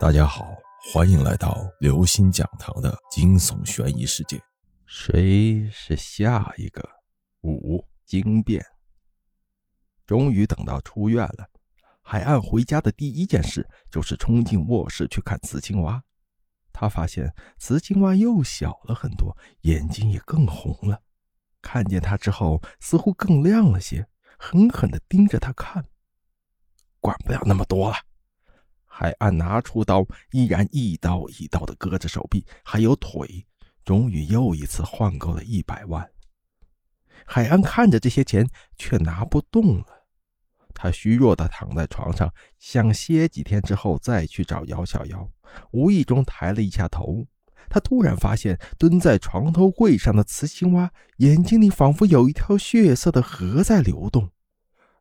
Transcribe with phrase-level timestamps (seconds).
[0.00, 0.56] 大家好，
[0.92, 4.42] 欢迎来到刘星讲堂的惊悚悬疑世界。
[4.84, 6.82] 谁是下一个？
[7.42, 8.64] 五惊变。
[10.04, 11.48] 终于等到出院了，
[12.02, 16.02] 海岸回家的第一件事就是冲进卧室去看雌青蛙。
[16.72, 21.00] 他发现雌青蛙又小了很多，眼睛也更红了。
[21.62, 24.08] 看见他之后，似乎更亮了些，
[24.38, 25.84] 狠狠的盯着他看。
[26.98, 27.96] 管不了那么多了。
[28.96, 33.44] 海岸拿出刀，依然一刀一刀的割着手臂，还有腿。
[33.84, 36.08] 终于又一次换够了一百万。
[37.26, 40.06] 海岸看着这些钱，却拿不动了。
[40.72, 45.28] 他虚弱的躺在床上，想歇几天之后再去找姚小瑶。
[45.72, 47.26] 无意中抬了一下头，
[47.68, 54.30] 他突然发现蹲在床头柜上的雌青蛙眼睛里仿佛有一条血色的河在流动。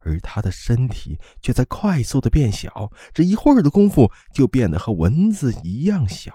[0.06, 6.34] 而他的身体却在快速的变小，只一会儿的功夫就变得和蚊子一样小。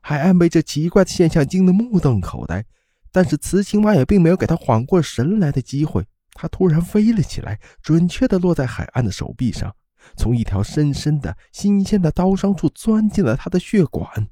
[0.00, 2.64] 海岸被这奇怪的现象惊得目瞪口呆，
[3.10, 6.04] 但是雌青蛙也并没有给他缓过神来的机会。
[6.32, 9.74] 它突然飞了起来，准确地落在海岸的手臂上，
[10.16, 14.28] 从一条深深的、新鲜的刀伤处钻进了他的血管。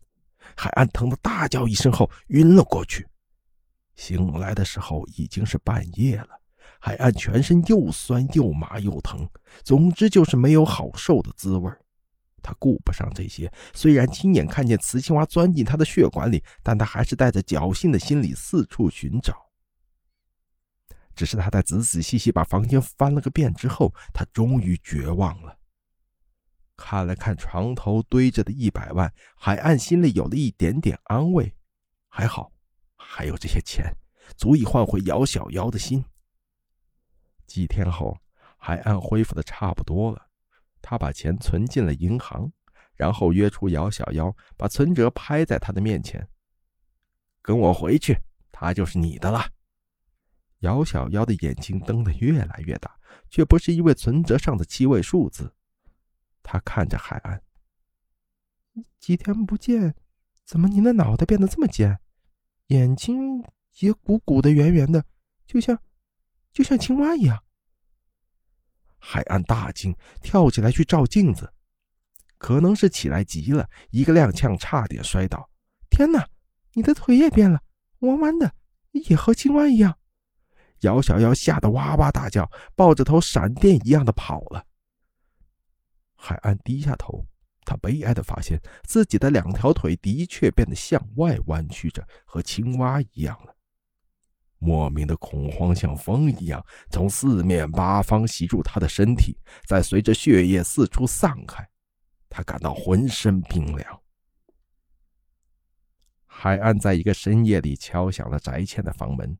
[0.56, 3.06] 海岸疼得大叫一声后晕了过去。
[3.94, 6.41] 醒来的时候已经是半夜了。
[6.84, 9.28] 海岸全身又酸又麻又疼，
[9.62, 11.70] 总之就是没有好受的滋味
[12.42, 19.32] 他顾不上这些，虽然亲眼看见雌青蛙钻进他的血管里，但他还是带着侥幸的心理四处寻找。
[21.14, 25.56] 只是他在仔仔细细把房间翻了个遍之后，他终于绝望了。
[26.76, 31.54] 看了看床头堆着的一百万，海岸心里有了一点点安慰，
[32.08, 32.50] 还好，
[32.96, 33.94] 还有这些钱，
[34.36, 36.04] 足以换回姚小妖的心。
[37.52, 38.16] 几天后，
[38.56, 40.26] 海岸恢复的差不多了，
[40.80, 42.50] 他把钱存进了银行，
[42.94, 46.26] 然后约出姚小妖，把存折拍在他的面前
[47.42, 48.18] ：“跟我回去，
[48.50, 49.50] 他就是你的了。”
[50.60, 52.98] 姚小妖的眼睛瞪得越来越大，
[53.28, 55.54] 却不是因为存折上的七位数字。
[56.42, 57.42] 他看着海岸
[58.98, 59.94] ：“几天不见，
[60.46, 62.00] 怎么您的脑袋变得这么尖，
[62.68, 63.44] 眼睛
[63.80, 65.04] 也鼓鼓的、圆圆的，
[65.46, 65.78] 就像……”
[66.52, 67.42] 就像青蛙一样，
[68.98, 71.52] 海岸大惊，跳起来去照镜子，
[72.38, 75.48] 可能是起来急了，一个踉跄，差点摔倒。
[75.90, 76.28] 天哪，
[76.74, 77.60] 你的腿也变了，
[78.00, 78.54] 弯弯的，
[78.92, 79.98] 也和青蛙一样。
[80.80, 84.66] 姚小妖吓得哇哇大叫，抱着头闪电一样的跑了。
[86.16, 87.24] 海岸低下头，
[87.64, 93.51] 他悲哀的发现自己的两条腿的确变得向外弯曲着，和青蛙一样了。
[94.62, 99.36] 莫名的恐慌像风一样从四面八方袭入他的身体，
[99.66, 101.68] 再随着血液四处散开，
[102.28, 104.00] 他感到浑身冰凉。
[106.24, 109.36] 海岸在一个深夜里敲响了翟倩的房门，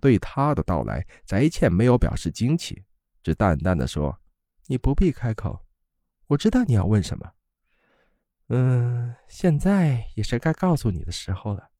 [0.00, 2.84] 对他的到来，翟倩没有表示惊奇，
[3.24, 4.16] 只淡淡的说
[4.66, 5.66] ：“你不必开口，
[6.28, 7.32] 我知道你要问什么。
[8.50, 11.70] 嗯，现在也是该告诉你的时候了。”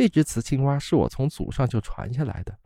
[0.00, 2.58] 这只雌青蛙是我从祖上就传下来的，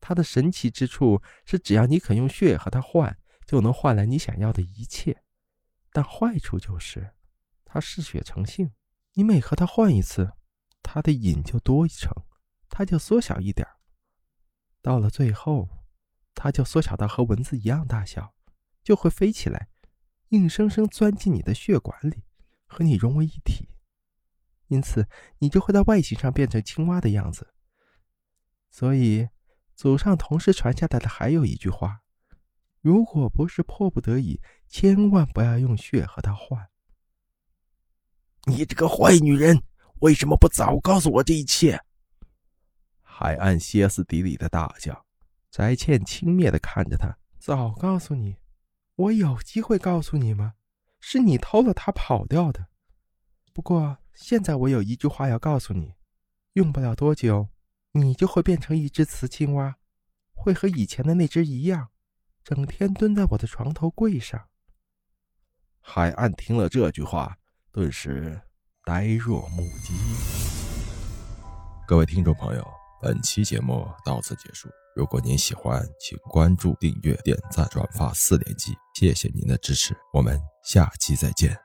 [0.00, 5.22] 它的神奇之处是，只要你肯用血和它换，就能换来你想要的一切。
[5.92, 7.14] 但坏处就是，
[7.64, 8.72] 它嗜血成性，
[9.12, 10.32] 你每和它换一次，
[10.82, 12.12] 它的瘾就多一成，
[12.68, 13.64] 它就缩小一点
[14.82, 15.68] 到了最后，
[16.34, 18.34] 它就缩小到和蚊子一样大小，
[18.82, 19.68] 就会飞起来，
[20.30, 22.24] 硬生生钻进你的血管里，
[22.66, 23.68] 和你融为一体。
[24.74, 25.06] 因此，
[25.38, 27.54] 你就会在外形上变成青蛙的样子。
[28.70, 29.28] 所以，
[29.76, 32.00] 祖上同时传下来的还有一句话：
[32.80, 36.68] 如果不是迫不得已，千万不要用血和他换。
[38.46, 39.62] 你这个坏女人，
[40.00, 41.80] 为什么不早告诉我这一切？
[43.00, 45.06] 海岸歇斯底里的大叫。
[45.52, 48.38] 翟倩轻蔑的看着他：“早告诉你，
[48.96, 50.54] 我有机会告诉你吗？
[50.98, 52.66] 是你偷了他跑掉的。
[53.54, 55.94] 不过……”现在我有一句话要告诉你，
[56.52, 57.48] 用不了多久，
[57.90, 59.74] 你就会变成一只雌青蛙，
[60.32, 61.88] 会和以前的那只一样，
[62.44, 64.40] 整天蹲在我的床头柜上。
[65.80, 67.36] 海岸听了这句话，
[67.72, 68.40] 顿时
[68.84, 69.92] 呆若木鸡。
[71.88, 72.64] 各位听众朋友，
[73.02, 74.68] 本期节目到此结束。
[74.94, 81.63] 如果您喜欢，请关注、订阅、点赞、转发四连击，谢谢您的支持，我们下期再见。